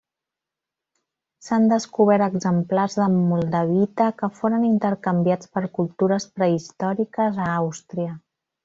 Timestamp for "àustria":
7.63-8.21